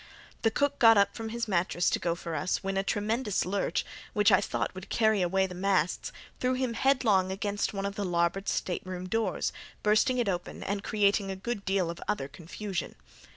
The 0.41 0.49
cook 0.49 0.79
got 0.79 0.97
up 0.97 1.13
from 1.13 1.29
his 1.29 1.47
mattress 1.47 1.87
to 1.91 1.99
go 1.99 2.15
for 2.15 2.33
us, 2.33 2.63
when 2.63 2.75
a 2.75 2.81
tremendous 2.81 3.45
lurch, 3.45 3.85
which 4.13 4.31
I 4.31 4.41
thought 4.41 4.73
would 4.73 4.89
carry 4.89 5.21
away 5.21 5.45
the 5.45 5.53
masts, 5.53 6.11
threw 6.39 6.55
him 6.55 6.73
headlong 6.73 7.31
against 7.31 7.71
one 7.71 7.85
of 7.85 7.93
the 7.93 8.03
larboard 8.03 8.49
stateroom 8.49 9.07
doors, 9.07 9.53
bursting 9.83 10.17
it 10.17 10.27
open, 10.27 10.63
and 10.63 10.83
creating 10.83 11.29
a 11.29 11.35
good 11.35 11.65
deal 11.65 11.91
of 11.91 12.01
other 12.07 12.27
confusion. 12.27 12.95